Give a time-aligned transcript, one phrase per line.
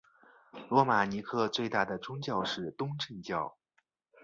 [0.67, 3.55] 罗马尼亚最大的宗教是东正教。